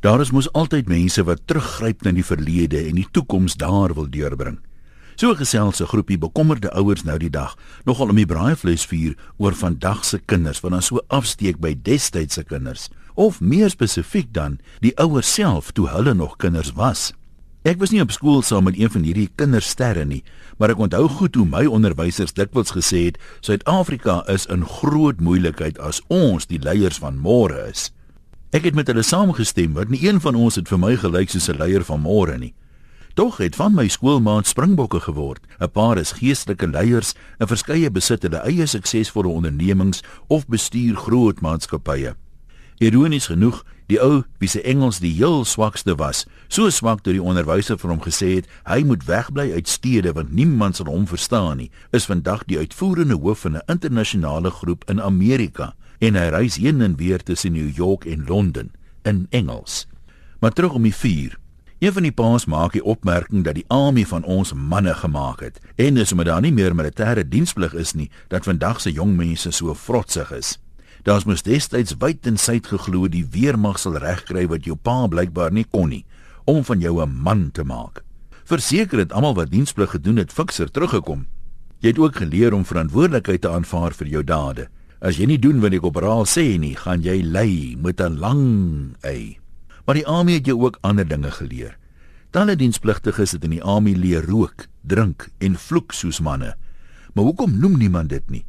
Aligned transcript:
Daar 0.00 0.20
is 0.20 0.30
mos 0.32 0.46
altyd 0.56 0.88
mense 0.88 1.20
wat 1.28 1.42
teruggryp 1.44 2.06
na 2.06 2.14
die 2.16 2.24
verlede 2.24 2.78
en 2.88 2.96
die 2.96 3.08
toekoms 3.12 3.58
daar 3.60 3.92
wil 3.92 4.06
deurbring. 4.08 4.56
So 5.20 5.34
gesels 5.36 5.80
'n 5.80 5.92
groepie 5.92 6.18
bekommerde 6.18 6.72
ouers 6.72 7.04
nou 7.04 7.18
die 7.18 7.30
dag, 7.30 7.56
nogal 7.84 8.08
om 8.08 8.16
die 8.16 8.26
braaivleisvuur 8.26 9.14
oor 9.36 9.52
vandag 9.52 10.04
se 10.04 10.18
kinders 10.18 10.60
wat 10.60 10.72
dan 10.72 10.82
so 10.82 11.00
afsteek 11.08 11.60
by 11.60 11.76
destydse 11.82 12.44
kinders, 12.44 12.88
of 13.14 13.40
meer 13.40 13.70
spesifiek 13.70 14.32
dan 14.32 14.58
die 14.80 14.96
ouers 14.96 15.34
self 15.34 15.70
toe 15.72 15.88
hulle 15.88 16.14
nog 16.14 16.36
kinders 16.36 16.72
was. 16.72 17.12
Ek 17.62 17.78
was 17.78 17.90
nie 17.90 18.00
op 18.00 18.10
skool 18.10 18.42
saam 18.42 18.64
met 18.64 18.78
een 18.78 18.90
van 18.90 19.02
hierdie 19.02 19.30
kindersterre 19.36 20.04
nie, 20.04 20.24
maar 20.56 20.70
ek 20.70 20.78
onthou 20.78 21.08
goed 21.08 21.34
hoe 21.34 21.46
my 21.46 21.66
onderwysers 21.66 22.32
dikwels 22.32 22.70
gesê 22.70 23.04
het, 23.04 23.18
Suid-Afrika 23.40 24.24
is 24.28 24.46
in 24.46 24.64
groot 24.64 25.20
moeilikheid 25.20 25.78
as 25.78 26.00
ons 26.08 26.46
die 26.46 26.58
leiers 26.58 26.98
van 26.98 27.18
môre 27.18 27.68
is. 27.68 27.92
Ek 28.50 28.64
het 28.66 28.74
met 28.74 28.88
hulle 28.90 29.04
saamgestem 29.06 29.76
want 29.78 29.92
nie 29.94 30.00
een 30.02 30.16
van 30.20 30.34
ons 30.34 30.56
het 30.58 30.66
vir 30.66 30.78
my 30.82 30.96
gelyk 30.98 31.30
soos 31.30 31.46
'n 31.48 31.58
leier 31.62 31.84
van 31.86 32.02
môre 32.02 32.38
nie. 32.38 32.54
Tog 33.14 33.36
het 33.38 33.56
van 33.56 33.74
my 33.74 33.88
skoolmaat 33.88 34.46
springbokke 34.46 35.00
geword. 35.00 35.46
'n 35.60 35.70
Paar 35.70 35.98
is 35.98 36.12
geestelike 36.12 36.66
leiers 36.66 37.14
en 37.38 37.46
verskeie 37.46 37.90
besit 37.90 38.22
hulle 38.22 38.42
eie 38.42 38.66
suksesvolle 38.66 39.28
ondernemings 39.28 40.02
of 40.26 40.46
bestuur 40.46 40.96
groot 40.96 41.40
maatskappye. 41.40 42.14
Ironies 42.80 43.26
genoeg, 43.28 43.58
die 43.92 43.98
ou 44.00 44.22
wie 44.40 44.48
se 44.48 44.62
Engels 44.64 45.02
die 45.04 45.12
heel 45.12 45.42
swakste 45.44 45.98
was, 46.00 46.22
so 46.48 46.70
swak 46.72 47.02
dat 47.04 47.12
die 47.12 47.20
onderwyser 47.20 47.76
vir 47.76 47.90
hom 47.92 48.00
gesê 48.00 48.30
het 48.38 48.46
hy 48.64 48.78
moet 48.88 49.04
wegbly 49.04 49.50
uit 49.52 49.68
stede 49.68 50.14
want 50.16 50.32
niemand 50.32 50.78
sal 50.78 50.88
hom 50.88 51.04
verstaan 51.10 51.60
nie, 51.60 51.68
is 51.92 52.08
vandag 52.08 52.46
die 52.48 52.56
uitvoerende 52.56 53.18
hoof 53.20 53.44
van 53.44 53.58
'n 53.60 53.68
internasionale 53.68 54.50
groep 54.50 54.88
in 54.88 55.00
Amerika 55.00 55.74
en 56.00 56.16
hy 56.16 56.28
reis 56.32 56.56
heen 56.56 56.80
en 56.80 56.96
weer 56.96 57.20
tussen 57.22 57.52
New 57.52 57.68
York 57.76 58.04
en 58.04 58.24
Londen 58.26 58.72
in 59.04 59.26
Engels. 59.30 59.86
Maar 60.40 60.52
terug 60.52 60.72
om 60.72 60.82
die 60.82 60.94
vuur. 60.94 61.36
Een 61.78 61.92
van 61.92 62.02
die 62.02 62.12
paas 62.12 62.44
maak 62.44 62.72
die 62.72 62.84
opmerking 62.84 63.44
dat 63.44 63.54
die 63.54 63.68
army 63.68 64.06
van 64.06 64.24
ons 64.24 64.52
manne 64.52 64.94
gemaak 64.94 65.40
het 65.40 65.60
en 65.76 65.94
dis 65.94 66.12
omdat 66.12 66.26
daar 66.26 66.40
nie 66.40 66.52
meer 66.52 66.74
militêre 66.74 67.28
diensplig 67.28 67.74
is 67.74 67.92
nie 67.92 68.10
dat 68.28 68.44
vandag 68.44 68.80
se 68.80 68.92
jong 68.92 69.16
mense 69.16 69.50
so 69.50 69.74
vrotsig 69.74 70.32
is. 70.32 70.58
Daar's 71.02 71.24
mos 71.24 71.42
destyds 71.42 71.94
wyd 71.96 72.26
en 72.28 72.36
suid 72.36 72.66
geglo 72.66 73.08
die 73.08 73.24
weermag 73.24 73.78
sal 73.80 73.96
regkry 73.96 74.44
wat 74.50 74.66
jou 74.68 74.76
pa 74.76 75.06
blykbaar 75.08 75.52
nie 75.52 75.64
kon 75.64 75.88
nie 75.88 76.04
om 76.44 76.64
van 76.64 76.80
jou 76.80 77.00
'n 77.00 77.22
man 77.22 77.50
te 77.52 77.64
maak. 77.64 78.02
Verseker 78.44 78.98
het 78.98 79.12
almal 79.12 79.34
wat 79.34 79.50
diensplig 79.50 79.90
gedoen 79.90 80.16
het 80.16 80.32
fikser 80.32 80.70
teruggekom. 80.70 81.26
Jy 81.78 81.88
het 81.88 81.98
ook 81.98 82.16
geleer 82.16 82.52
om 82.52 82.64
verantwoordelikheid 82.64 83.40
te 83.40 83.48
aanvaar 83.48 83.92
vir 83.92 84.06
jou 84.06 84.24
dade. 84.24 84.68
As 85.00 85.16
jy 85.16 85.26
nie 85.26 85.38
doen 85.38 85.60
wat 85.60 85.72
ek 85.72 85.84
op 85.84 85.96
raal 85.96 86.26
sê 86.26 86.58
nie, 86.58 86.76
gaan 86.76 87.02
jy 87.02 87.22
ly 87.22 87.76
met 87.80 88.00
'n 88.00 88.18
lang 88.18 88.96
ei. 89.00 89.38
Maar 89.86 89.94
die 89.94 90.06
army 90.06 90.32
het 90.32 90.46
jou 90.46 90.60
ook 90.60 90.78
ander 90.80 91.08
dinge 91.08 91.30
geleer. 91.30 91.78
Talle 92.30 92.56
dienspligtiges 92.56 93.32
het 93.32 93.44
in 93.44 93.50
die 93.50 93.62
army 93.62 93.94
leer 93.94 94.26
rook, 94.26 94.66
drink 94.82 95.30
en 95.38 95.56
vloek 95.56 95.92
soos 95.92 96.20
manne. 96.20 96.56
Maar 97.14 97.24
hoekom 97.24 97.58
noem 97.58 97.78
niemand 97.78 98.08
dit 98.08 98.30
nie? 98.30 98.44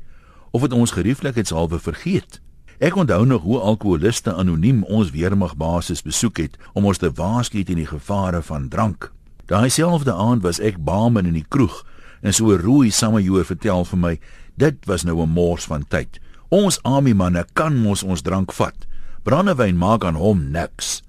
Of 0.52 0.62
het 0.62 0.74
ons 0.74 0.92
gerieflikheidshalwe 0.92 1.80
vergeet? 1.80 2.42
Ek 2.84 2.96
onthou 3.00 3.26
nog 3.26 3.42
hoe 3.42 3.60
alkoholiste 3.60 4.34
anoniem 4.34 4.82
ons 4.84 5.14
weermagbasis 5.16 6.02
besoek 6.04 6.42
het 6.44 6.58
om 6.74 6.90
ons 6.90 7.00
te 7.00 7.08
waarsku 7.16 7.64
teen 7.64 7.80
die 7.80 7.88
gevare 7.88 8.42
van 8.44 8.68
drank. 8.68 9.12
Daai 9.48 9.70
selfde 9.72 10.12
aand 10.12 10.44
was 10.44 10.60
ek 10.60 10.82
baamen 10.84 11.30
in 11.30 11.38
die 11.40 11.46
kroeg 11.48 11.86
en 12.22 12.36
so 12.36 12.52
'n 12.52 12.60
rooi 12.60 12.92
samajoer 12.92 13.46
vertel 13.46 13.86
vir 13.86 14.00
my, 14.00 14.20
dit 14.58 14.76
was 14.86 15.04
nou 15.04 15.22
'n 15.22 15.30
mors 15.30 15.66
van 15.66 15.86
tyd. 15.88 16.20
Ons 16.50 16.84
army 16.84 17.14
manne 17.14 17.46
kan 17.54 17.78
mos 17.78 18.04
ons 18.04 18.22
drank 18.22 18.52
vat. 18.52 18.76
Brandewyn 19.24 19.78
maak 19.78 20.04
aan 20.04 20.16
hom 20.16 20.52
niks. 20.52 21.02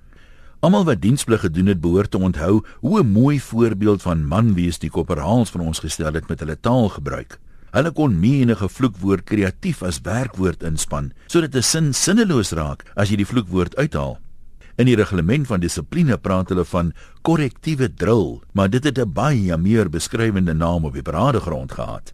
Almal 0.60 0.84
wat 0.84 1.00
diensplig 1.00 1.40
gedoen 1.40 1.66
het, 1.66 1.80
behoort 1.80 2.10
te 2.10 2.18
onthou 2.18 2.64
hoe 2.80 3.00
'n 3.00 3.12
mooi 3.12 3.40
voorbeeld 3.40 4.02
van 4.02 4.26
man 4.26 4.54
wees 4.54 4.78
die 4.78 4.90
koperhaals 4.90 5.50
van 5.50 5.60
ons 5.60 5.78
gestel 5.78 6.12
het 6.12 6.28
met 6.28 6.40
hulle 6.40 6.60
taalgebruik. 6.60 7.40
Hulle 7.72 7.88
kon 7.96 8.18
menige 8.20 8.68
vloekwoord 8.68 9.24
kreatief 9.24 9.78
as 9.82 10.02
werkwoord 10.04 10.62
inspann 10.68 11.12
sodat 11.26 11.56
'n 11.56 11.62
sin 11.62 11.92
sinneloos 11.92 12.52
raak 12.52 12.84
as 12.96 13.08
jy 13.08 13.16
die 13.16 13.30
vloekwoord 13.30 13.76
uithaal. 13.76 14.18
In 14.76 14.86
die 14.86 14.96
reglement 14.96 15.46
van 15.46 15.60
dissipline 15.60 16.18
praat 16.18 16.48
hulle 16.48 16.64
van 16.64 16.92
korrektiewe 17.22 17.88
drill, 17.88 18.40
maar 18.52 18.68
dit 18.68 18.84
het 18.84 18.98
'n 18.98 19.12
baie 19.12 19.56
meer 19.56 19.88
beskrywende 19.88 20.52
naam 20.54 20.84
op 20.84 20.92
die 20.92 21.02
paradegrond 21.02 21.72
gehad. 21.72 22.12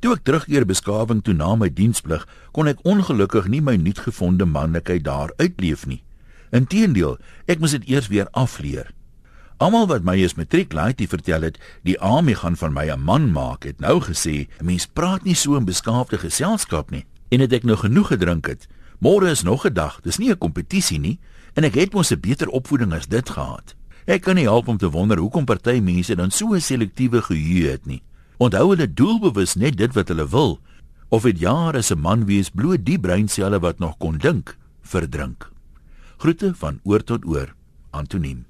Toe 0.00 0.14
ek 0.14 0.24
terugkeer 0.24 0.64
beskawing 0.64 1.22
toe 1.22 1.34
na 1.34 1.54
my 1.56 1.68
diensplig, 1.68 2.26
kon 2.52 2.68
ek 2.68 2.78
ongelukkig 2.84 3.48
nie 3.48 3.60
my 3.60 3.76
nuutgevonde 3.76 4.44
manlikheid 4.44 5.04
daar 5.04 5.32
uitleef 5.36 5.86
nie. 5.86 6.02
Inteendeel, 6.52 7.18
ek 7.46 7.58
moes 7.58 7.70
dit 7.70 7.88
eers 7.88 8.08
weer 8.08 8.28
afleer. 8.32 8.90
Almal 9.60 9.90
wat 9.90 10.06
my 10.08 10.14
as 10.24 10.38
matriek 10.38 10.72
laaitie 10.72 11.04
vertel 11.04 11.42
het, 11.44 11.58
die 11.84 11.98
army 12.00 12.32
gaan 12.32 12.54
van 12.56 12.72
my 12.72 12.86
'n 12.88 13.04
man 13.04 13.28
maak, 13.32 13.64
het 13.68 13.80
nou 13.80 14.00
gesê, 14.00 14.48
'n 14.58 14.64
mens 14.64 14.86
praat 14.86 15.22
nie 15.24 15.34
so 15.34 15.56
in 15.56 15.66
beskaafde 15.66 16.18
geselskap 16.18 16.90
nie. 16.90 17.04
En 17.28 17.40
het 17.40 17.52
ek 17.52 17.64
nou 17.64 17.76
genoeg 17.76 18.08
gedrink 18.08 18.46
het, 18.46 18.66
môre 19.00 19.28
is 19.28 19.42
nog 19.42 19.66
'n 19.66 19.74
dag, 19.74 20.00
dis 20.00 20.16
nie 20.18 20.30
'n 20.30 20.38
kompetisie 20.38 20.98
nie, 20.98 21.18
en 21.54 21.64
ek 21.64 21.74
het 21.74 21.92
mos 21.92 22.10
'n 22.10 22.20
beter 22.20 22.48
opvoeding 22.48 22.92
as 22.92 23.06
dit 23.06 23.30
gehad. 23.30 23.74
Ek 24.06 24.22
kan 24.22 24.34
nie 24.34 24.48
help 24.48 24.68
om 24.68 24.76
te 24.78 24.90
wonder 24.90 25.18
hoekom 25.18 25.44
party 25.44 25.80
mense 25.80 26.14
dan 26.16 26.30
so 26.30 26.54
'n 26.54 26.60
selektiewe 26.60 27.22
geheue 27.22 27.70
het 27.70 27.86
nie. 27.86 28.02
Onthou 28.38 28.70
hulle 28.70 28.94
doelbewus 28.94 29.54
net 29.54 29.76
dit 29.76 29.94
wat 29.94 30.08
hulle 30.08 30.28
wil 30.28 30.60
of 31.10 31.22
het 31.22 31.38
jare 31.38 31.82
se 31.82 31.96
man 31.96 32.24
wees 32.24 32.48
bloot 32.50 32.84
die 32.84 32.98
breinselle 32.98 33.58
wat 33.60 33.78
nog 33.78 33.96
kon 33.98 34.16
dink 34.18 34.56
verdrink. 34.82 35.50
Groete 36.16 36.54
van 36.54 36.80
oor 36.82 37.04
tot 37.04 37.26
oor 37.26 37.54
Antoniem 37.90 38.49